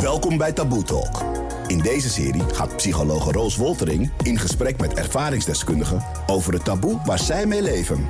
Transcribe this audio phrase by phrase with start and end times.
[0.00, 1.22] Welkom bij Taboe Talk.
[1.66, 7.18] In deze serie gaat psychologe Roos Woltering in gesprek met ervaringsdeskundigen over het taboe waar
[7.18, 8.06] zij mee leven.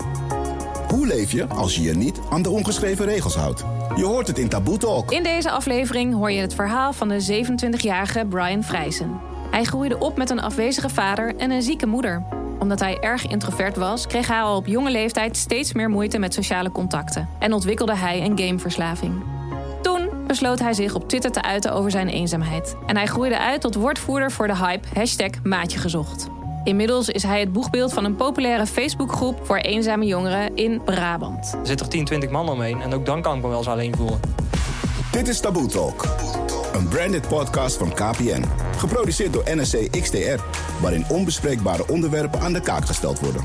[0.89, 3.65] Hoe leef je als je je niet aan de ongeschreven regels houdt?
[3.97, 5.13] Je hoort het in Taboe Talk.
[5.13, 9.21] In deze aflevering hoor je het verhaal van de 27-jarige Brian Vrijsen.
[9.51, 12.23] Hij groeide op met een afwezige vader en een zieke moeder.
[12.59, 16.35] Omdat hij erg introvert was, kreeg hij al op jonge leeftijd steeds meer moeite met
[16.35, 19.36] sociale contacten en ontwikkelde hij een gameverslaving.
[20.27, 22.77] Besloot hij zich op Twitter te uiten over zijn eenzaamheid.
[22.87, 26.29] En hij groeide uit tot woordvoerder voor de hype hashtag Maatje Gezocht.
[26.65, 31.53] Inmiddels is hij het boegbeeld van een populaire Facebookgroep voor eenzame jongeren in Brabant.
[31.61, 33.69] Er zit er 10, 20 man omheen en ook dan kan ik me wel eens
[33.69, 34.21] alleen voelen.
[35.13, 36.05] Dit is Taboe Talk.
[36.73, 38.45] Een branded podcast van KPN.
[38.77, 40.41] Geproduceerd door NSC XTR.
[40.81, 43.45] Waarin onbespreekbare onderwerpen aan de kaak gesteld worden.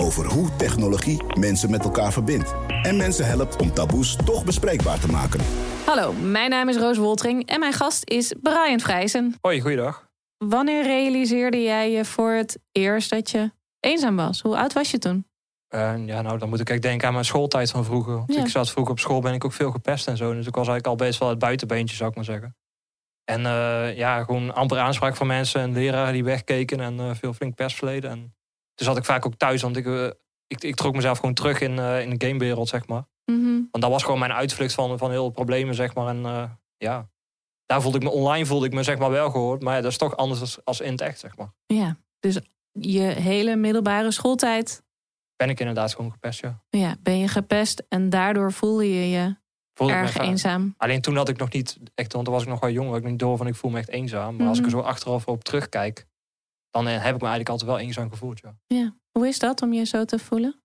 [0.00, 2.54] Over hoe technologie mensen met elkaar verbindt.
[2.82, 5.40] En mensen helpt om taboes toch bespreekbaar te maken.
[5.86, 9.34] Hallo, mijn naam is Roos Woltering en mijn gast is Brian Vrijsen.
[9.40, 10.10] Hoi, goeiedag.
[10.38, 14.40] Wanneer realiseerde jij je voor het eerst dat je eenzaam was?
[14.40, 15.26] Hoe oud was je toen?
[15.74, 18.16] Uh, ja, nou, dan moet ik echt denken aan mijn schooltijd van vroeger.
[18.16, 18.40] Want Ja.
[18.40, 20.34] ik zat vroeger op school, ben ik ook veel gepest en zo.
[20.34, 22.56] Dus ik was eigenlijk al best wel het buitenbeentje, zou ik maar zeggen.
[23.24, 27.32] En eh, ja, gewoon amper aanspraak van mensen en leraren die wegkeken en eh, veel
[27.32, 28.10] flink pestverleden.
[28.10, 28.18] En
[28.74, 30.06] toen zat ik vaak ook thuis, want ik, eh,
[30.52, 33.04] ik, ik trok mezelf gewoon terug in, eh, in de gamewereld, zeg maar.
[33.24, 33.52] Mhm.
[33.70, 36.08] Want dat was gewoon mijn uitvlucht van, van heel problemen, zeg maar.
[36.08, 37.08] En eh, ja,
[37.66, 39.62] daar voelde ik me online voelde ik me zeg maar wel gehoord.
[39.62, 41.52] Maar ja, dat is toch anders als, als in het echt, zeg maar.
[41.66, 42.38] Ja, dus
[42.72, 44.82] je hele middelbare schooltijd
[45.36, 46.62] Ben ik inderdaad gewoon gepest, ja.
[46.70, 49.36] ja, ben je gepest en daardoor voelde je je
[49.74, 50.74] Voelde erg eenzaam.
[50.76, 52.98] Alleen toen had ik nog niet echt, want toen was ik nog wel jong, had
[52.98, 54.36] ik niet door van ik voel me echt eenzaam.
[54.36, 54.80] Maar als ik er Mhm.
[54.80, 56.06] zo achteraf op terugkijk,
[56.70, 58.40] dan eh, heb ik me eigenlijk altijd wel eenzaam gevoeld.
[58.40, 58.94] Ja, Ja.
[59.12, 60.56] Hoe is dat om je zo te voelen?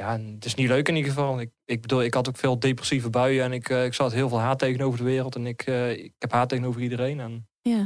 [0.00, 1.40] ja het is niet leuk in ieder geval.
[1.40, 4.28] Ik, ik bedoel, ik had ook veel depressieve buien en ik, eh, ik zat heel
[4.28, 5.34] veel haat tegenover de wereld.
[5.34, 7.20] En ik, eh, ik heb haat tegenover iedereen.
[7.20, 7.78] En Ja.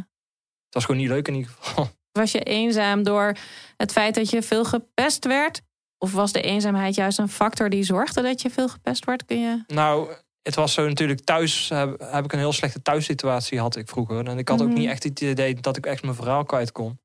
[0.65, 1.89] het was gewoon niet leuk in ieder geval.
[2.19, 3.37] Was je eenzaam door
[3.77, 5.61] het feit dat je veel gepest werd?
[5.99, 9.25] Of was de eenzaamheid juist een factor die zorgde dat je veel gepest werd?
[9.25, 9.63] Kun je...
[9.67, 13.89] Nou, het was zo natuurlijk thuis heb, heb ik een heel slechte thuissituatie had ik
[13.89, 14.27] vroeger.
[14.29, 14.79] En ik had ook Mhm.
[14.79, 17.01] niet echt het idee dat ik echt mijn verhaal kwijt kon.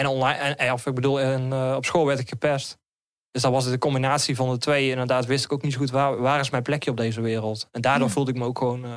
[0.00, 2.78] En online, of ik bedoel, en, eh, op school werd ik gepest.
[3.30, 4.90] Dus dat was de combinatie van de twee.
[4.90, 7.68] Inderdaad wist ik ook niet zo goed waar, waar is mijn plekje op deze wereld.
[7.70, 8.12] En daardoor Ja.
[8.12, 8.90] voelde ik me ook gewoon, eh,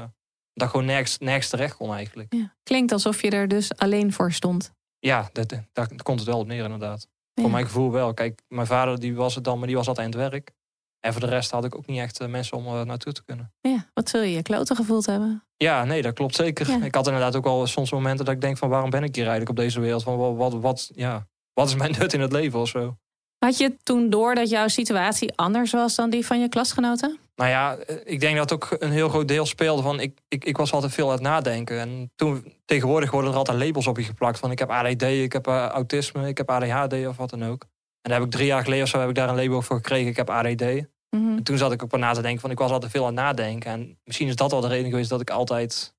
[0.54, 2.34] dat ik gewoon nergens, nergens terecht kon eigenlijk.
[2.34, 2.56] Ja.
[2.64, 4.72] Klinkt alsof je er dus alleen voor stond.
[5.00, 7.08] Ja, dat, dat, daar komt het wel op neer inderdaad.
[7.34, 7.42] Ja.
[7.42, 8.14] Voor mijn gevoel wel.
[8.14, 10.52] Kijk, mijn vader die was het dan, maar die was altijd aan het werk.
[11.00, 13.24] En voor de rest had ik ook niet echt eh, mensen om eh, naartoe te
[13.24, 13.54] kunnen.
[13.62, 15.44] Ja, wat zul je je kloten gevoeld hebben?
[15.58, 16.70] Ja, nee, dat klopt zeker.
[16.70, 16.84] Ja.
[16.84, 19.28] Ik had inderdaad ook wel soms momenten dat ik denk van waarom ben ik hier
[19.28, 20.04] eigenlijk op deze wereld?
[20.04, 22.98] Van wat, wat, wat, ja, wat is mijn nut in het leven of zo?
[23.46, 27.20] Had je toen door dat jouw situatie anders was dan die van je klasgenoten?
[27.36, 30.46] Nou ja, eh, ik denk dat ook een heel groot deel speelde van ik, ik,
[30.46, 31.80] ik was altijd veel aan het nadenken.
[31.80, 35.34] En toen tegenwoordig worden er altijd labels op je geplakt van ik heb ADD, ik
[35.34, 37.66] heb autisme, ik heb ADHD of wat dan ook.
[38.02, 39.76] En daar heb ik drie jaar geleden of zo heb ik daar een label voor
[39.76, 40.62] gekregen, ik heb ADD.
[40.62, 41.36] Mhm.
[41.38, 43.16] En toen zat ik ook wel na te denken van ik was altijd veel aan
[43.16, 43.72] het nadenken.
[43.72, 45.96] En misschien is dat wel de reden geweest dat ik altijd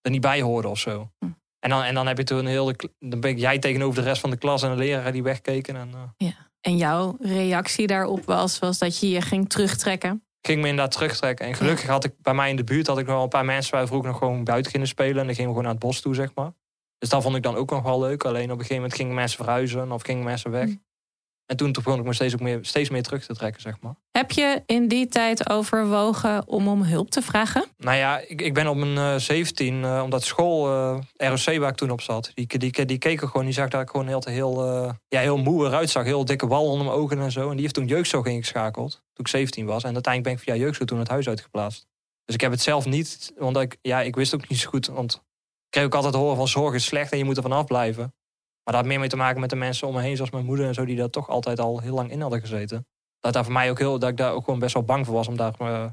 [0.00, 1.10] er niet bij hoorde of zo.
[1.18, 1.26] Hm.
[1.58, 2.76] En, dan, en dan heb je toen een hele.
[2.76, 5.22] kl- Dan ben ik jij tegenover de rest van de klas en de leraren die
[5.22, 5.76] wegkeken.
[5.76, 6.30] En eh,
[6.60, 10.24] En jouw reactie daarop was, was dat je je ging terugtrekken.
[10.40, 11.46] ging me inderdaad terugtrekken.
[11.46, 13.44] En gelukkig had ik bij mij in de buurt had ik nog wel een paar
[13.44, 15.18] mensen waar we vroeger nog gewoon buiten gingen spelen.
[15.20, 16.52] En dan gingen we gewoon naar het bos toe, zeg maar.
[16.98, 18.24] Dus dat vond ik dan ook nog wel leuk.
[18.24, 20.64] Alleen op een gegeven moment gingen mensen verhuizen of gingen mensen weg.
[20.68, 20.74] Hm.
[21.50, 23.94] En toen begon ik me steeds, ook meer, steeds meer terug te trekken, zeg maar.
[24.10, 27.64] Heb je in die tijd overwogen om om hulp te vragen?
[27.76, 30.68] Nou ja, ik, ik ben op mijn eh 17, eh, omdat school,
[31.16, 33.68] eh, ROC waar ik toen op zat, die, die, die keek er gewoon, die zag
[33.68, 36.04] dat ik gewoon heel, heel, eh, ja, heel moe eruit zag.
[36.04, 37.44] Heel dikke wal onder mijn ogen en zo.
[37.44, 39.84] En die heeft toen jeugdzorg ingeschakeld, toen ik 17 was.
[39.84, 41.86] En uiteindelijk ben ik via jeugdzorg toen het huis uitgeplaatst.
[42.24, 44.86] Dus ik heb het zelf niet, want ik, ja, ik wist ook niet zo goed.
[44.86, 47.64] Want ik kreeg ook altijd horen van zorg is slecht en je moet er vanaf
[47.64, 48.14] blijven.
[48.70, 50.44] Maar dat had meer mee te maken met de mensen om me heen, zoals mijn
[50.44, 52.86] moeder en zo, die daar toch altijd al heel lang in hadden gezeten.
[53.20, 55.14] Dat daar voor mij ook heel, dat ik daar ook gewoon best wel bang voor
[55.14, 55.84] was om daar eh,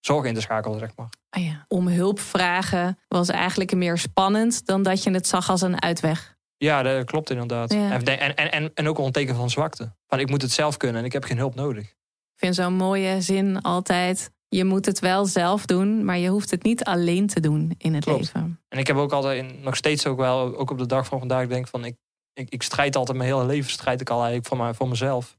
[0.00, 1.08] zorg in te schakelen, zeg maar.
[1.30, 1.64] Ah ja.
[1.68, 6.36] Om hulp vragen was eigenlijk meer spannend dan dat je het zag als een uitweg.
[6.56, 7.72] Ja, dat klopt inderdaad.
[7.72, 7.90] Ja.
[7.90, 9.92] En, en, en, en, ook wel een teken van zwakte.
[10.06, 11.84] Van ik moet het zelf kunnen en ik heb geen hulp nodig.
[11.84, 14.30] Ik vind zo'n mooie zin altijd.
[14.48, 17.94] Je moet het wel zelf doen, maar je hoeft het niet alleen te doen in
[17.94, 18.20] het Klopt.
[18.20, 18.60] leven.
[18.68, 21.46] En ik heb ook altijd, nog steeds ook wel, ook op de dag van vandaag,
[21.46, 21.96] denk van ik,
[22.40, 25.38] ik, ik strijd altijd mijn hele leven, strijd ik al eigenlijk voor, mij, voor mezelf.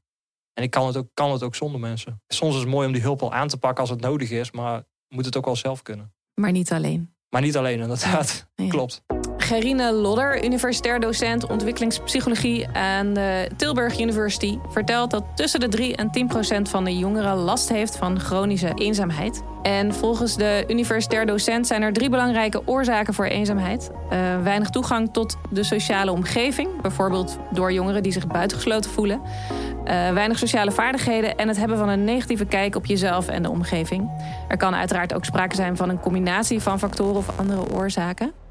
[0.54, 2.22] En ik kan het, ook, kan het ook zonder mensen.
[2.28, 4.50] Soms is het mooi om die hulp wel aan te pakken als het nodig is,
[4.50, 4.76] maar
[5.06, 6.12] je moet het ook wel zelf kunnen.
[6.34, 7.14] Maar niet alleen.
[7.28, 8.30] Maar niet alleen, inderdaad.
[8.54, 8.68] Ja.
[8.68, 9.02] Klopt.
[9.36, 16.10] Gerine Lodder, universitair docent ontwikkelingspsychologie aan de Tilburg University, vertelt dat tussen de 3 en
[16.10, 19.42] 10 procent van de jongeren last heeft van chronische eenzaamheid.
[19.62, 23.90] En volgens de universitair docent zijn er drie belangrijke oorzaken voor eenzaamheid.
[24.12, 29.20] Uh, weinig toegang tot de sociale omgeving, bijvoorbeeld door jongeren die zich buitengesloten voelen.
[29.20, 33.50] Uh, weinig sociale vaardigheden en het hebben van een negatieve kijk op jezelf en de
[33.50, 34.10] omgeving.
[34.48, 38.41] Er kan uiteraard ook sprake zijn van een combinatie van factoren of andere oorzaken.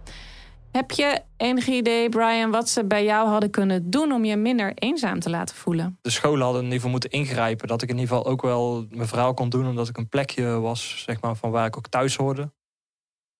[0.71, 4.73] Heb je enig idee, Brian, wat ze bij jou hadden kunnen doen om je minder
[4.73, 5.97] eenzaam te laten voelen?
[6.01, 7.67] De scholen hadden in ieder geval moeten ingrijpen.
[7.67, 10.59] Dat ik in ieder geval ook wel mijn verhaal kon doen, omdat ik een plekje
[10.59, 12.51] was, zeg maar, van waar ik ook thuis hoorde.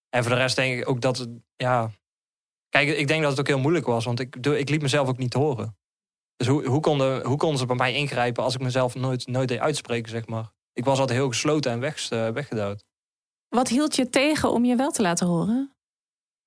[0.10, 1.92] En voor de rest denk ik ook dat het, ja.
[2.69, 5.18] Kijk, ik denk dat het ook heel moeilijk was, want ik, ik liet mezelf ook
[5.18, 5.78] niet horen.
[6.36, 9.48] Dus hoe, hoe, konden, hoe konden ze bij mij ingrijpen als ik mezelf nooit, nooit
[9.48, 10.51] deed uitspreken, zeg maar?
[10.74, 12.83] Ik was altijd heel gesloten en weg, weggedouwd.
[13.48, 15.75] Wat hield je tegen om je wel te laten horen?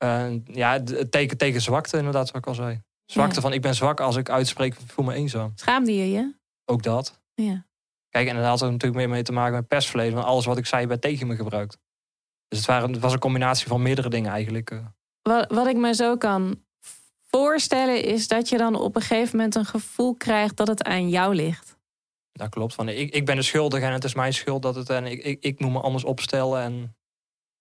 [0.04, 2.80] Uh, ja, het teken tegen zwakte, inderdaad, zoals ik al zei.
[3.04, 5.52] Zwakte van ik ben zwak als ik uitspreek, voel me eenzaam.
[5.54, 6.34] Schaamde je je?
[6.64, 7.20] Ook dat.
[7.34, 7.66] Ja.
[8.08, 10.14] Kijk, en dat had er natuurlijk meer mee te maken met persverleden.
[10.14, 11.78] Want alles wat ik zei werd tegen me gebruikt.
[12.48, 14.70] Dus het, waren, het was een combinatie van meerdere dingen eigenlijk.
[14.70, 14.78] Eh.
[15.22, 16.62] Wat, wat ik me zo kan
[17.30, 21.08] voorstellen is dat je dan op een gegeven moment een gevoel krijgt dat het aan
[21.08, 21.76] jou ligt.
[22.32, 22.74] Dat klopt.
[22.74, 25.22] Van, ik, ik ben de schuldige en het is mijn schuld dat het en ik,
[25.24, 26.62] ik, ik moet me anders opstellen.
[26.62, 26.96] En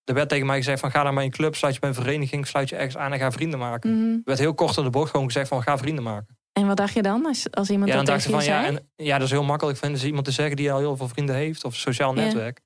[0.04, 2.48] er werd tegen mij gezegd van ga naar mijn club, sluit je bij een vereniging,
[2.48, 3.98] sluit je ergens aan en ga vrienden maken.
[3.98, 4.14] Mhm.
[4.14, 6.38] Er werd heel kort in de bocht gewoon gezegd van ga vrienden maken.
[6.54, 8.62] En wat dacht je dan als, als iemand ja, dan dat tegen je van, zei?
[8.62, 10.98] Ja, en, ja, dat is heel makkelijk vinden ze iemand te zeggen die al heel
[10.98, 12.62] veel vrienden heeft of sociaal netwerk.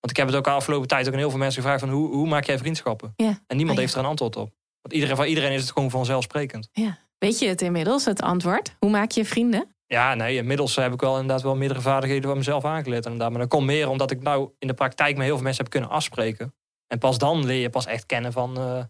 [0.00, 1.90] Want ik heb het ook de afgelopen tijd ook aan heel veel mensen gevraagd van
[1.90, 3.12] hoe, hoe maak jij vriendschappen?
[3.16, 3.80] En niemand Ah, ja.
[3.80, 4.50] heeft er een antwoord op.
[4.80, 6.68] Want iedereen, van iedereen is het gewoon vanzelfsprekend.
[6.72, 6.98] Ja.
[7.18, 8.76] Weet je het inmiddels, het antwoord?
[8.78, 9.74] Hoe maak je vrienden?
[9.86, 13.04] Ja, nee, inmiddels heb ik wel inderdaad wel meerdere vaardigheden van mezelf aangeleerd.
[13.04, 13.30] Inderdaad.
[13.30, 15.72] Maar dat komt meer omdat ik nou in de praktijk met heel veel mensen heb
[15.72, 16.54] kunnen afspreken.
[16.88, 18.84] En pas dan leer je pas echt kennen van, eh,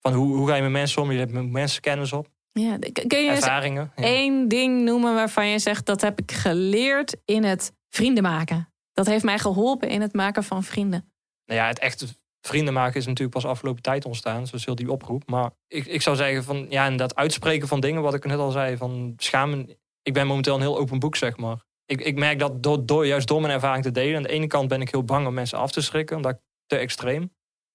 [0.00, 1.12] van hoe, hoe ga je met mensen om.
[1.12, 2.78] Je hebt met mensen kennis op, Ja.
[3.06, 3.92] Kun je ervaringen.
[3.96, 4.02] Ja.
[4.02, 8.72] één ding noemen waarvan je zegt dat heb ik geleerd in het vrienden maken?
[8.92, 11.12] Dat heeft mij geholpen in het maken van vrienden.
[11.44, 12.06] Nou ja, het echte
[12.40, 14.46] vrienden maken is natuurlijk pas afgelopen tijd ontstaan.
[14.46, 15.28] Zoals heel die oproep.
[15.28, 18.38] Maar ik, ik zou zeggen van, ja, en dat uitspreken van dingen, wat ik net
[18.38, 19.78] al zei, van schamen.
[20.02, 21.64] Ik ben momenteel een heel open boek, zeg maar.
[21.86, 24.16] Ik, ik merk dat door, door, juist door mijn ervaring te delen.
[24.16, 26.38] Aan de ene kant ben ik heel bang om mensen af te schrikken, omdat ik
[26.66, 27.20] te extreem.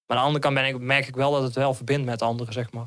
[0.06, 2.22] Maar aan de andere kant ben ik, merk ik wel dat het wel verbindt met
[2.22, 2.86] anderen, zeg maar.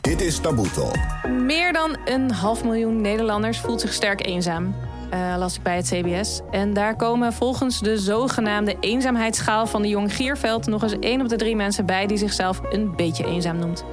[0.00, 0.96] Dit is Taboe Talk.
[1.28, 4.74] Meer dan een half miljoen Nederlanders voelt zich sterk eenzaam.
[5.10, 6.40] eh, las ik bij het CBS.
[6.50, 11.28] En daar komen volgens de zogenaamde eenzaamheidsschaal van de Jong Gierveld nog eens één op
[11.28, 13.84] de drie mensen bij die zichzelf een beetje eenzaam noemt.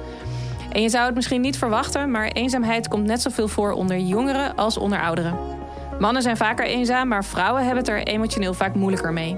[0.72, 4.54] En je zou het misschien niet verwachten, maar eenzaamheid komt net zoveel voor onder jongeren
[4.54, 5.38] als onder ouderen.
[5.98, 9.36] Mannen zijn vaker eenzaam, maar vrouwen hebben het er emotioneel vaak moeilijker mee.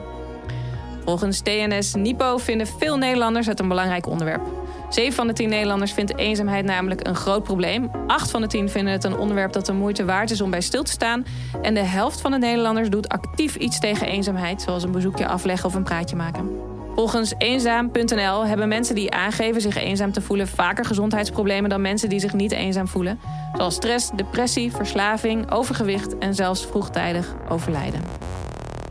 [1.10, 4.42] Volgens TNS Nipo vinden veel Nederlanders het een belangrijk onderwerp.
[4.88, 7.90] 7 van de 10 Nederlanders vindt eenzaamheid namelijk een groot probleem.
[8.06, 10.60] 8 van de 10 vinden het een onderwerp dat de moeite waard is om bij
[10.60, 11.26] stil te staan.
[11.62, 15.68] En de helft van de Nederlanders doet actief iets tegen eenzaamheid, zoals een bezoekje afleggen
[15.68, 16.50] of een praatje maken.
[16.94, 22.20] Volgens eenzaam.nl hebben mensen die aangeven zich eenzaam te voelen vaker gezondheidsproblemen dan mensen die
[22.20, 23.20] zich niet eenzaam voelen.
[23.56, 28.00] Zoals stress, depressie, verslaving, overgewicht en zelfs vroegtijdig overlijden.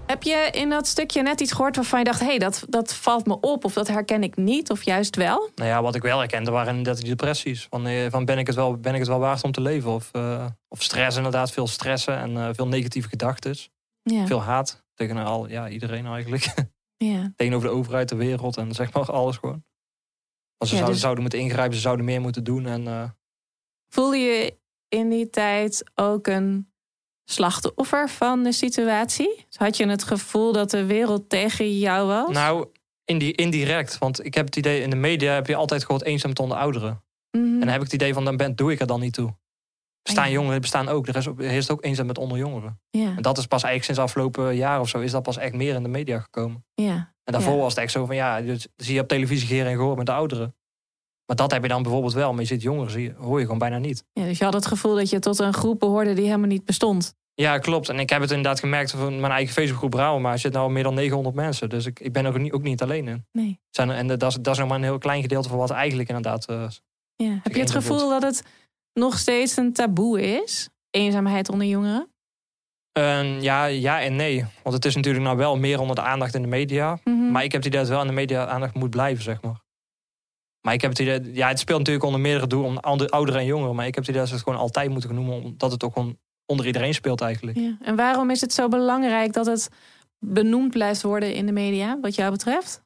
[0.10, 2.94] Heb je in dat stukje net iets gehoord waarvan je dacht: hé, hey, dat, dat
[2.94, 5.50] valt me op of dat herken ik niet of juist wel?
[5.56, 7.68] Nou ja, wat ik wel herkende waren inderdaad die depressies.
[7.70, 9.92] Van, eh, van ben, ik het wel, ben ik het wel waard om te leven?
[9.92, 13.56] Of, eh, of stress inderdaad, veel stressen en eh, veel negatieve gedachten.
[14.02, 14.26] Ja.
[14.26, 16.54] Veel haat tegen al, ja, iedereen eigenlijk.
[17.12, 17.32] ja.
[17.36, 19.64] Tegenover de overheid, de wereld en zeg maar alles gewoon.
[20.58, 22.66] Als ze Ja, zouden, dus- zouden moeten ingrijpen, ze zouden meer moeten doen.
[22.66, 23.10] En, eh,
[23.94, 24.58] Voelde je
[24.88, 26.72] in die tijd ook een
[27.32, 29.46] slachtoffer van de situatie?
[29.56, 32.30] Had je het gevoel dat de wereld tegen jou was?
[32.32, 32.68] nou,
[33.06, 33.98] indi- indirect.
[33.98, 37.04] Want ik heb het idee, in de media heb je altijd gehoord eenzaam onder ouderen.
[37.32, 37.44] Mhm.
[37.46, 39.38] En dan heb ik het idee van, dan ben, doe ik er dan niet toe.
[40.04, 40.34] Bestaan ja.
[40.34, 41.08] jongeren, bestaan ook.
[41.08, 42.80] Er is ook, er heerst ook eenzaam met onder jongeren.
[42.90, 45.54] ja, En dat is pas eigenlijk sinds afgelopen jaar of zo, is dat pas echt
[45.54, 46.66] meer in de media gekomen.
[46.74, 47.18] ja.
[47.24, 47.62] En daarvoor Ja.
[47.62, 50.06] was het echt zo van, ja, dus zie je op televisie geer en gehoor met
[50.06, 50.56] de ouderen.
[51.30, 52.32] Maar dat heb je dan bijvoorbeeld wel.
[52.32, 54.04] Maar je ziet jongeren, zie hoor je gewoon bijna niet.
[54.14, 56.66] ja, dus je had het gevoel dat je tot een groep behoorde die helemaal niet
[56.66, 57.14] bestond.
[57.34, 57.90] Ja, klopt.
[57.90, 60.22] En ik heb het inderdaad gemerkt van mijn eigen Facebookgroep Brouwen.
[60.22, 61.70] Maar er zitten nou meer dan 900 mensen.
[61.70, 63.26] Dus ik, ik ben er ook niet, ook niet alleen in.
[63.32, 63.60] Nee.
[63.70, 66.08] Zijn en dat is, dat is nog maar een heel klein gedeelte van wat eigenlijk
[66.10, 66.46] inderdaad...
[66.46, 66.68] eh,
[67.16, 67.40] Ja.
[67.44, 68.44] Heb je het gevoel dat het
[68.94, 70.70] nog steeds een taboe is?
[70.90, 72.10] Eenzaamheid onder jongeren?
[72.92, 74.46] eh, ja, ja en nee.
[74.64, 77.00] Want het is natuurlijk nou wel meer onder de aandacht in de media.
[77.04, 77.32] Mhm.
[77.32, 79.62] Maar ik heb het idee dat wel in de media aandacht moet blijven, zeg maar.
[80.62, 83.42] Maar ik heb het idee, ja, het speelt natuurlijk onder meerdere doelen, om ander- ouderen
[83.42, 83.76] en jongeren.
[83.76, 85.94] Maar ik heb het idee dat ze het gewoon altijd moeten noemen, omdat het ook
[85.94, 87.58] gewoon onder iedereen speelt eigenlijk.
[87.58, 87.78] Ja.
[87.82, 89.70] En waarom is het zo belangrijk dat het
[90.20, 92.84] benoemd blijft worden in de media, wat jou betreft?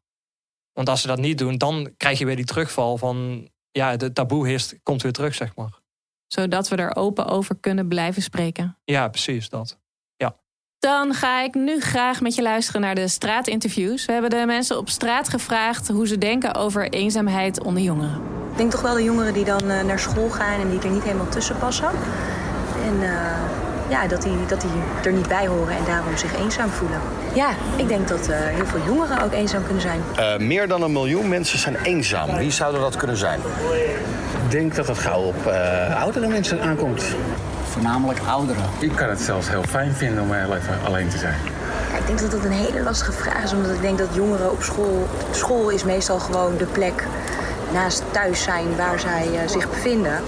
[0.72, 4.14] Want als ze dat niet doen, dan krijg je weer die terugval van, ja, de
[4.14, 5.82] taboe heerst, komt weer terug, zeg maar.
[6.28, 8.78] Zodat we er open over kunnen blijven spreken.
[8.84, 9.80] Ja, precies dat.
[10.84, 14.06] Dan ga ik nu graag met je luisteren naar de straatinterviews.
[14.06, 18.22] We hebben de mensen op straat gevraagd hoe ze denken over eenzaamheid onder jongeren.
[18.52, 20.90] Ik denk toch wel de jongeren die dan uh, naar school gaan en die er
[20.90, 21.90] niet helemaal tussen passen.
[22.86, 23.10] En uh,
[23.88, 24.70] ja, dat die, dat die
[25.04, 27.00] er niet bij horen en daarom zich eenzaam voelen.
[27.34, 30.02] Ja, ik denk dat uh, heel veel jongeren ook eenzaam kunnen zijn.
[30.48, 32.38] meer dan een miljoen mensen zijn eenzaam.
[32.38, 33.40] Wie zouden dat kunnen zijn?
[34.46, 35.48] Ik denk dat het gauw op
[36.00, 37.04] oudere mensen aankomt
[37.74, 38.64] voornamelijk ouderen.
[38.80, 41.36] Ik kan het zelfs heel fijn vinden om heel even alleen te zijn.
[41.92, 44.52] Ja, ik denk dat dat een hele lastige vraag is, omdat ik denk dat jongeren
[44.52, 45.08] op school...
[45.32, 47.04] School is meestal gewoon de plek
[47.74, 50.22] naast thuis zijn waar zij uh, zich bevinden.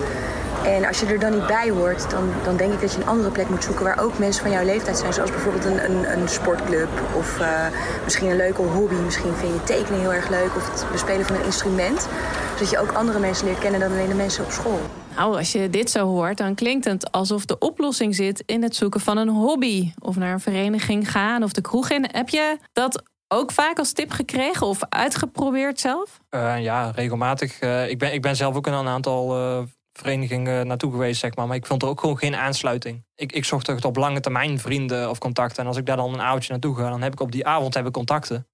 [0.65, 3.07] En als je er dan niet bij hoort, dan, dan denk ik dat je een
[3.07, 5.13] andere plek moet zoeken waar ook mensen van jouw leeftijd zijn.
[5.13, 7.67] Zoals bijvoorbeeld een, een, een sportclub of uh,
[8.03, 8.95] misschien een leuke hobby.
[8.95, 12.07] Misschien vind je tekenen heel erg leuk of het bespelen van een instrument.
[12.53, 14.79] Zodat je ook andere mensen leert kennen dan alleen de mensen op school.
[15.15, 18.75] Nou, als je dit zo hoort, dan klinkt het alsof de oplossing zit in het
[18.75, 19.91] zoeken van een hobby.
[19.99, 22.07] Of naar een vereniging gaan of de kroeg in.
[22.11, 26.19] Heb je dat ook vaak als tip gekregen of uitgeprobeerd zelf?
[26.29, 27.61] Uh, ja, regelmatig.
[27.61, 29.63] Uh, ik, ben, ik ben zelf ook in een aantal uh,
[29.97, 31.47] verenigingen naartoe geweest, zeg maar.
[31.47, 33.05] Maar ik vond er ook gewoon geen aansluiting.
[33.15, 35.61] Ik, ik zocht echt op lange termijn vrienden of contacten.
[35.61, 37.73] En als ik daar dan een avondje naartoe ga, dan heb ik op die avond
[37.73, 38.47] heb ik contacten.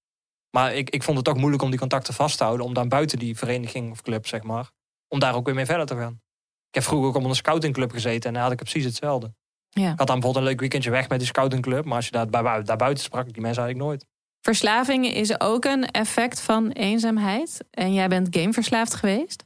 [0.49, 2.65] Maar ik, ik vond het ook moeilijk om die contacten vast te houden.
[2.65, 4.71] Om dan buiten die vereniging of club, zeg maar.
[5.07, 6.21] Om daar ook weer mee verder te gaan.
[6.67, 9.33] Ik heb vroeger ook op een scoutingclub gezeten en daar had ik precies hetzelfde.
[9.69, 9.91] Ja.
[9.91, 11.85] Ik had dan bijvoorbeeld een leuk weekendje weg met die scoutingclub.
[11.85, 14.05] Maar als je daar, daar, daar buiten sprak, die mensen eigenlijk nooit.
[14.41, 17.63] Verslaving is ook een effect van eenzaamheid.
[17.71, 19.43] En jij bent gameverslaafd geweest.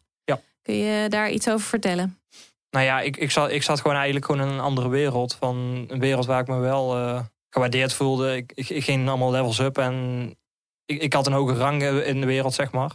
[0.66, 2.20] Kun je daar iets over vertellen?
[2.70, 5.36] Nou ja, ik, ik, zat, ik zat gewoon eigenlijk gewoon in een andere wereld.
[5.36, 8.36] Van een wereld waar ik me wel uh, gewaardeerd voelde.
[8.36, 10.30] Ik, ik, ik, ging allemaal levels up en
[10.86, 12.92] ik, ik had een hoge rang in de wereld, zeg maar.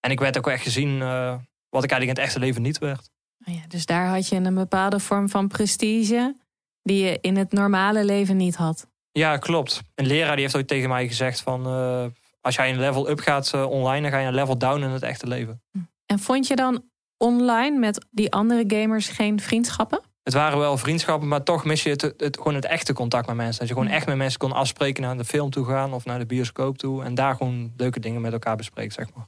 [0.00, 1.34] En ik werd ook echt gezien uh,
[1.68, 3.10] wat ik eigenlijk in het echte leven niet werd.
[3.46, 6.36] Oh ja, dus daar had je een bepaalde vorm van prestige
[6.82, 8.86] die je in het normale leven niet had.
[9.12, 9.82] Ja, klopt.
[9.94, 11.66] Een leraar die heeft ooit tegen mij gezegd van...
[11.66, 12.04] Uh,
[12.40, 14.90] als jij een level up gaat uh, online, dan ga je een level down in
[14.90, 15.62] het echte leven.
[15.70, 15.78] Hm.
[16.06, 16.84] En vond je dan
[17.16, 20.00] online met die andere gamers geen vriendschappen?
[20.22, 23.36] Het waren wel vriendschappen, maar toch mis je het, het, gewoon het echte contact met
[23.36, 23.58] mensen.
[23.58, 26.18] Dat je gewoon echt met mensen kon afspreken naar de film toe gaan of naar
[26.18, 27.04] de bioscoop toe.
[27.04, 29.26] En daar gewoon leuke dingen met elkaar bespreekt, zeg maar.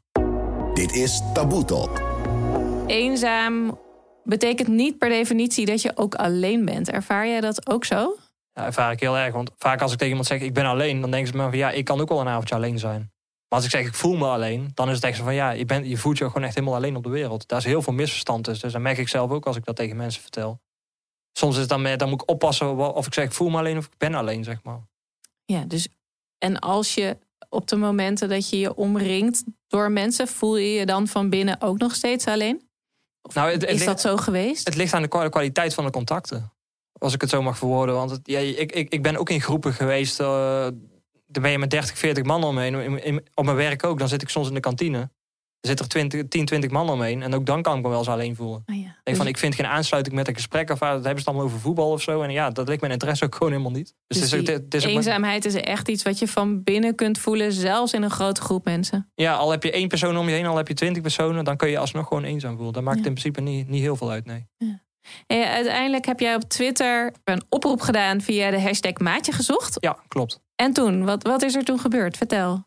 [0.74, 2.00] Dit is Taboe Talk.
[2.86, 3.78] Eenzaam
[4.24, 6.90] betekent niet per definitie dat je ook alleen bent.
[6.90, 8.16] Ervaar jij dat ook zo?
[8.52, 9.32] Ja, ervaar ik heel erg.
[9.32, 11.58] Want vaak als ik tegen iemand zeg ik ben alleen, dan denken ze me van
[11.58, 13.12] ja, ik kan ook wel een avondje alleen zijn.
[13.48, 15.50] Maar als ik zeg ik voel me alleen, dan is het echt zo van ja,
[15.50, 17.48] je, bent, je voelt je gewoon echt helemaal alleen op de wereld.
[17.48, 18.64] Daar is heel veel misverstand tussen.
[18.64, 20.60] Dus dat merk ik zelf ook als ik dat tegen mensen vertel.
[21.32, 23.76] Soms is het dan, dan moet ik oppassen of ik zeg ik voel me alleen
[23.76, 24.80] of ik ben alleen, zeg maar.
[25.44, 25.88] Ja, dus
[26.38, 30.86] en als je op de momenten dat je je omringt door mensen, voel je je
[30.86, 32.68] dan van binnen ook nog steeds alleen?
[33.34, 34.66] nou, het, is dat zo geweest?
[34.66, 36.52] Het ligt aan de kwaliteit van de contacten.
[36.92, 37.94] Als ik het zo mag verwoorden.
[37.94, 40.20] Want het, ja, ik, ik, ik ben ook in groepen geweest.
[40.20, 40.66] Uh,
[41.30, 43.22] dan ben je met 30, 40 man omheen.
[43.34, 43.98] op mijn werk ook.
[43.98, 45.10] Dan zit ik soms in de kantine.
[45.60, 47.22] Er zitten er 20, 10, 20 man omheen.
[47.22, 48.62] En ook dan kan ik me wel eens alleen voelen.
[48.66, 48.82] Oh ja.
[48.82, 50.70] denk dus van, ik vind geen aansluiting met een gesprek.
[50.70, 52.22] Of dat hebben ze dan over voetbal of zo.
[52.22, 53.94] En ja, dat ligt mijn interesse ook gewoon helemaal niet.
[54.06, 57.18] Dus, dus het is, het is eenzaamheid is echt iets wat je van binnen kunt
[57.18, 57.52] voelen.
[57.52, 59.10] Zelfs in een grote groep mensen.
[59.14, 60.46] Ja, al heb je één persoon om je heen.
[60.46, 61.44] Al heb je twintig personen.
[61.44, 62.72] Dan kun je alsnog gewoon eenzaam voelen.
[62.72, 64.46] Dat maakt in principe niet, niet heel veel uit, nee.
[64.56, 64.82] Ja.
[65.26, 69.76] En uiteindelijk heb jij op Twitter een oproep gedaan via de hashtag Maatje gezocht.
[69.80, 70.40] Ja, klopt.
[70.62, 71.04] En toen?
[71.04, 72.16] Wat, wat is er toen gebeurd?
[72.16, 72.66] Vertel.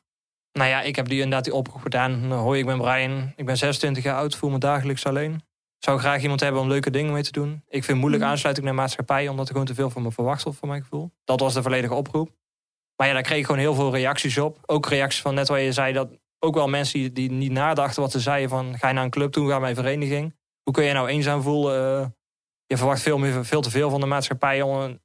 [0.51, 2.31] Nou ja, ik heb die inderdaad die oproep gedaan.
[2.31, 3.33] Hoi, ik ben Brian.
[3.35, 5.41] Ik ben 26 jaar oud, voel me dagelijks alleen.
[5.77, 7.63] Zou graag iemand hebben om leuke dingen mee te doen.
[7.67, 8.31] Ik vind moeilijk mhm.
[8.31, 11.11] aansluiting naar maatschappij, omdat er gewoon te veel van me verwacht wordt, voor mijn gevoel.
[11.23, 12.29] Dat was de volledige oproep.
[12.95, 14.57] Maar ja, daar kreeg ik gewoon heel veel reacties op.
[14.65, 18.01] Ook reacties van net waar je zei, dat ook wel mensen die, die niet nadachten
[18.01, 20.35] wat ze zeiden van ga je naar een club toe, ga naar een vereniging.
[20.63, 22.01] Hoe kun je nou eenzaam voelen?
[22.01, 22.07] Uh,
[22.65, 24.99] je verwacht veel, meer, veel te veel van de maatschappij om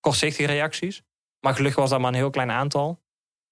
[0.00, 1.02] kortzichtige reacties.
[1.40, 3.00] Maar gelukkig was dat maar een heel klein aantal.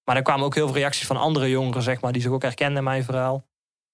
[0.04, 2.42] Maar er kwamen ook heel veel reacties van andere jongeren, zeg maar, die zich ook
[2.42, 3.46] herkenden in mijn verhaal.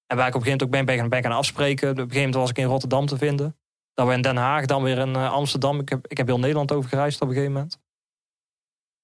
[0.06, 1.90] En waar ik op een gegeven moment ook ben, ben, ben gaan afspreken.
[1.90, 3.56] Op een gegeven moment was ik in Rotterdam te vinden.
[3.94, 5.80] Dan weer in Den Haag, dan weer in uh, Amsterdam.
[5.80, 7.80] Ik heb, ik heb heel Nederland over gereisd op een gegeven moment.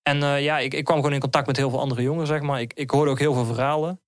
[0.03, 2.41] En uh, ja, ik, ik kwam gewoon in contact met heel veel andere jongeren, zeg
[2.41, 2.61] maar.
[2.61, 4.01] Ik, ik hoorde ook heel veel verhalen.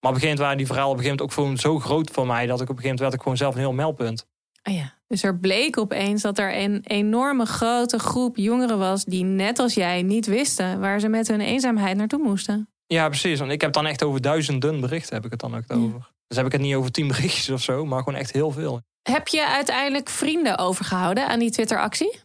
[0.00, 2.10] Maar op een gegeven moment waren die verhalen op een gegeven ook gewoon zo groot
[2.10, 2.46] voor mij...
[2.46, 4.26] dat ik op een gegeven moment werd ik gewoon zelf een heel meldpunt.
[4.62, 4.97] Oh ja.
[5.08, 9.04] Dus er bleek opeens dat er een enorme grote groep jongeren was...
[9.04, 12.68] die net als jij niet wisten waar ze met hun eenzaamheid naartoe moesten.
[12.86, 13.38] Ja, precies.
[13.38, 16.10] Want ik heb dan echt over duizenden berichten heb ik het dan ook over.
[16.26, 18.82] Dus heb ik het niet over tien berichtjes of zo, maar gewoon echt heel veel.
[19.02, 22.20] Heb je uiteindelijk vrienden overgehouden aan die Twitter-actie?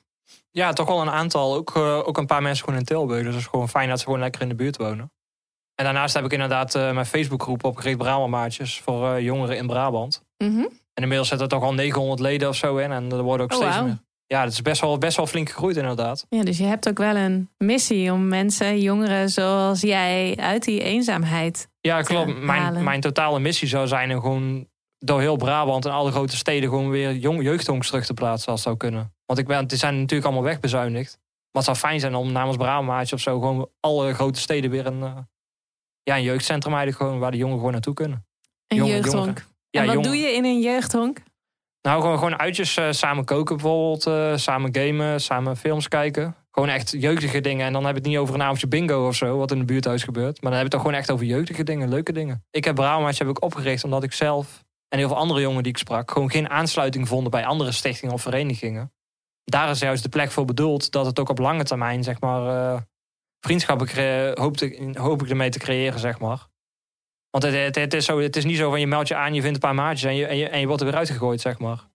[0.51, 1.55] Ja, toch wel een aantal.
[1.55, 3.23] Ook, uh, ook een paar mensen gewoon in Tilburg.
[3.23, 5.11] Dus het is gewoon fijn dat ze gewoon lekker in de buurt wonen.
[5.75, 10.23] En daarnaast heb ik inderdaad uh, mijn Facebookgroep opgericht, Brabantmaatjes, voor uh, jongeren in Brabant.
[10.37, 10.69] Mm -hmm.
[10.93, 12.91] En inmiddels zitten er toch al 900 leden of zo in.
[12.91, 13.97] En er worden ook oh, steeds meer.
[14.25, 16.25] ja, dat is best wel, best wel flink gegroeid inderdaad.
[16.29, 20.81] Ja, dus je hebt ook wel een missie om mensen, jongeren zoals jij, uit die
[20.81, 21.67] eenzaamheid.
[21.79, 22.27] Ja, klopt.
[22.27, 22.45] halen.
[22.45, 26.69] Mijn, mijn totale missie zou zijn om gewoon door heel Brabant en alle grote steden
[26.69, 29.13] gewoon weer jong, jeugdhongs terug te plaatsen als het zou kunnen.
[29.25, 31.17] Want ik ben, die zijn natuurlijk allemaal wegbezuinigd.
[31.51, 34.85] Maar het zou fijn zijn om namens Brabant of zo gewoon alle grote steden weer
[34.85, 35.17] een, eh,
[36.03, 38.25] ja, een jeugdcentrum eigenlijk gewoon waar de jongeren gewoon naartoe kunnen.
[38.67, 39.45] Een jeugdhonk.
[39.73, 41.17] Ja, en wat doe je in een jeugdhonk?
[41.81, 46.35] Nou, gewoon, gewoon uitjes eh, samen koken bijvoorbeeld, eh, samen gamen, samen films kijken.
[46.51, 47.65] Gewoon echt jeugdige dingen.
[47.65, 49.65] En dan heb ik het niet over een avondje bingo of zo, wat in het
[49.65, 50.41] buurthuis gebeurt.
[50.41, 52.45] Maar dan heb ik het toch gewoon echt over jeugdige dingen, leuke dingen.
[52.51, 55.71] Ik heb Brabantmaatje heb ik opgericht omdat ik zelf en heel veel andere jongen die
[55.71, 56.11] ik sprak...
[56.11, 58.93] gewoon geen aansluiting vonden bij andere stichtingen of verenigingen.
[59.43, 62.73] Daar is juist de plek voor bedoeld dat het ook op lange termijn, zeg maar...
[62.73, 62.81] eh,
[63.39, 66.47] vriendschappen cre- hoop, ik, hoop ik ermee te creëren, zeg maar.
[67.33, 69.33] Want het, het, het is zo, het is niet zo van je meldt je aan,
[69.33, 71.41] je vindt een paar maatjes en je, en je, en je wordt er weer uitgegooid,
[71.41, 71.87] zeg maar.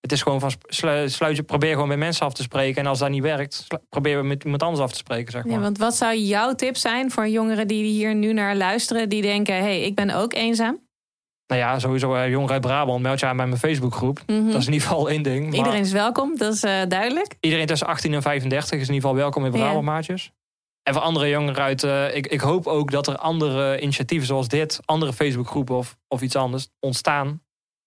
[0.00, 2.82] Het is gewoon van slu- sluit je, probeer gewoon met mensen af te spreken.
[2.82, 5.52] En als dat niet werkt, probeer met iemand anders af te spreken, zeg maar.
[5.52, 9.22] Ja, want wat zou jouw tip zijn voor jongeren die hier nu naar luisteren, die
[9.22, 10.78] denken: hé, hey, ik ben ook eenzaam?
[11.46, 14.20] Nou ja, sowieso uh, Jongeren uit Brabant, meld je aan bij mijn Facebookgroep.
[14.26, 14.44] Mhm.
[14.46, 15.46] Dat is in ieder geval één ding.
[15.46, 17.34] Maar Iedereen is welkom, dat is eh, duidelijk.
[17.40, 19.50] iedereen tussen 18 en 35 is in ieder geval welkom in.
[19.50, 20.32] Brabantmaatjes.
[20.86, 24.48] En voor andere jongeren uit, eh, ik, ik hoop ook dat er andere initiatieven zoals
[24.48, 27.42] dit, andere Facebookgroepen of, of iets anders ontstaan.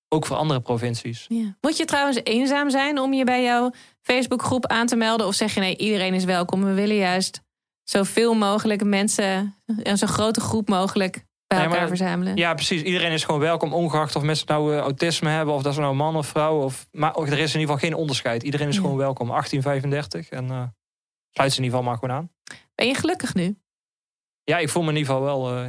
[0.10, 1.25] Ook voor andere provincies.
[1.27, 1.56] Ja.
[1.62, 5.27] Moet je trouwens eenzaam zijn om je bij jouw Facebookgroep aan te melden?
[5.27, 6.63] Of zeg je nee, iedereen is welkom.
[6.63, 7.41] We willen juist
[7.84, 11.13] zoveel mogelijk mensen, en zo'n grote groep mogelijk
[11.48, 12.36] bij Nee, elkaar maar- verzamelen.
[12.36, 12.82] Ja, precies.
[12.82, 15.96] Iedereen is gewoon welkom, ongeacht of mensen nou eh, autisme hebben, of dat ze nou
[15.96, 16.62] man of vrouw.
[16.62, 18.44] Of, maar er is in ieder geval geen onderscheid.
[18.44, 18.82] Iedereen is Ja.
[18.82, 19.27] gewoon welkom.
[19.27, 20.63] 1835 en eh
[21.32, 22.29] sluit ze in ieder geval maar gewoon aan.
[22.80, 23.58] Ben je gelukkig nu?
[24.44, 25.56] Ja, ik voel me in ieder geval wel.
[25.56, 25.68] eh,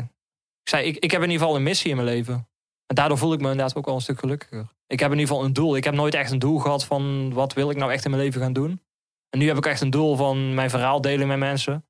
[0.62, 2.48] ik, zei, ik, ik heb in ieder geval een missie in mijn leven.
[2.86, 4.68] En daardoor voel ik me inderdaad ook wel een stuk gelukkiger.
[4.86, 5.76] Ik heb in ieder geval een doel.
[5.76, 8.22] Ik heb nooit echt een doel gehad van wat wil ik nou echt in mijn
[8.22, 8.82] leven gaan doen.
[9.28, 11.86] En nu heb ik echt een doel van mijn verhaal delen met mensen.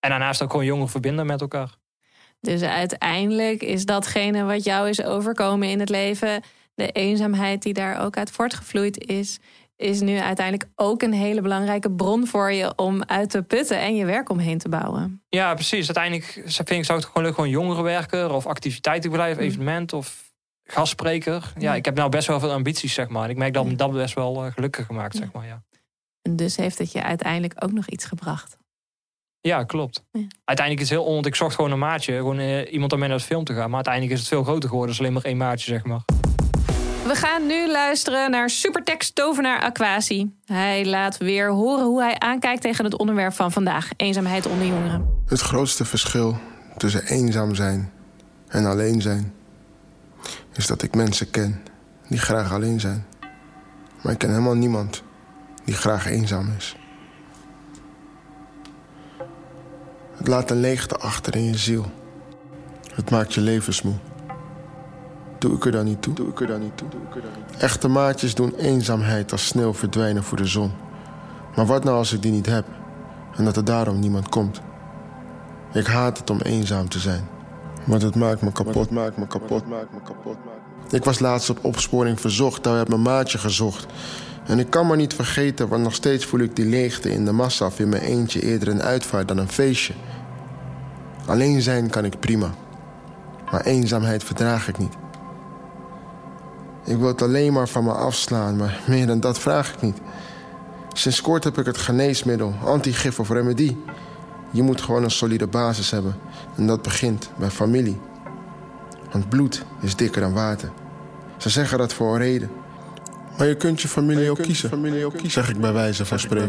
[0.00, 1.76] En daarnaast ook gewoon jongeren verbinden met elkaar.
[2.40, 6.42] Dus uiteindelijk is datgene wat jou is overkomen in het leven,
[6.74, 9.38] de eenzaamheid die daar ook uit voortgevloeid is,
[9.82, 13.96] is nu uiteindelijk ook een hele belangrijke bron voor je om uit te putten en
[13.96, 15.22] je werk omheen te bouwen.
[15.28, 15.86] Ja, precies.
[15.86, 19.42] Uiteindelijk vind ik, zou het gewoon leuk gewoon jongerenwerker of activiteitenbedrijf, Mm.
[19.42, 20.30] evenement of
[20.64, 21.52] gastspreker.
[21.58, 21.74] Ja, Ja.
[21.74, 23.24] ik heb nou best wel veel ambities, zeg maar.
[23.24, 25.46] En ik merk dat me dat best wel eh, gelukkig gemaakt, zeg maar.
[25.46, 25.62] Ja.
[26.22, 28.56] En dus heeft het je uiteindelijk ook nog iets gebracht.
[29.40, 30.04] Ja, klopt.
[30.12, 30.20] Ja.
[30.44, 31.14] Uiteindelijk is het heel on...
[31.14, 32.16] Want ik zocht gewoon een maatje.
[32.16, 33.66] Gewoon eh, iemand om mee naar het film te gaan.
[33.66, 34.90] Maar uiteindelijk is het veel groter geworden.
[34.90, 36.00] Dus alleen maar één maatje, zeg maar.
[37.06, 40.30] We gaan nu luisteren naar supertekst tovenaar Aquasi.
[40.44, 45.22] Hij laat weer horen hoe hij aankijkt tegen het onderwerp van vandaag: eenzaamheid onder jongeren.
[45.26, 46.38] Het grootste verschil
[46.76, 47.92] tussen eenzaam zijn
[48.48, 49.34] en alleen zijn
[50.52, 51.62] is dat ik mensen ken
[52.08, 53.06] die graag alleen zijn.
[54.02, 55.02] Maar ik ken helemaal niemand
[55.64, 56.76] die graag eenzaam is.
[60.16, 61.90] Het laat een leegte achter in je ziel.
[62.94, 63.94] Het maakt je levensmoe.
[65.42, 66.14] Doe ik er dan niet toe?
[66.14, 66.88] Doe ik er dan niet toe?
[66.88, 67.60] Doe ik er dan niet toe?
[67.60, 70.72] Echte maatjes doen eenzaamheid als sneeuw verdwijnen voor de zon.
[71.56, 72.66] Maar wat nou als ik die niet heb
[73.36, 74.60] en dat er daarom niemand komt?
[75.72, 77.28] Ik haat het om eenzaam te zijn.
[77.84, 80.36] Want het maakt me kapot, maakt me kapot, maakt me kapot.
[80.90, 83.86] Ik was laatst op opsporing verzocht, daar heb mijn maatje gezocht.
[84.46, 87.32] En ik kan maar niet vergeten, want nog steeds voel ik die leegte in de
[87.32, 89.94] massa of in mijn eentje eerder een uitvaart dan een feestje.
[91.26, 92.50] Alleen zijn kan ik prima,
[93.50, 95.00] maar eenzaamheid verdraag ik niet.
[96.84, 99.98] Ik wil het alleen maar van me afslaan, maar meer dan dat vraag ik niet.
[100.92, 103.82] Sinds kort heb ik het geneesmiddel, antigif of remedie.
[104.50, 106.14] Je moet gewoon een solide basis hebben.
[106.56, 108.00] En dat begint bij familie.
[109.12, 110.70] Want bloed is dikker dan water.
[111.36, 112.50] Ze zeggen dat voor een reden.
[113.38, 114.68] Maar je kunt je familie, ook, kiezen.
[114.68, 116.48] familie ook kiezen, zeg ik bij wijze van spreken.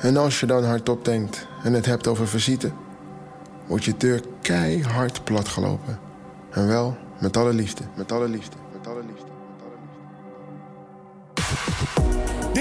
[0.00, 2.72] En als je dan hardop denkt en het hebt over visite,
[3.66, 5.98] wordt je deur keihard platgelopen.
[6.50, 8.56] En wel met alle liefde, met alle liefde.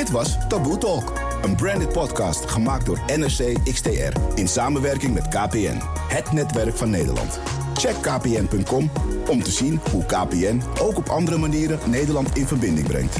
[0.06, 5.82] Dit was Taboe Talk, een branded podcast gemaakt door NRC XTR in samenwerking met KPN,
[6.08, 7.39] het netwerk van Nederland.
[7.74, 8.91] Check kpn.com
[9.30, 13.18] om te zien hoe KPN ook op andere manieren Nederland in verbinding brengt.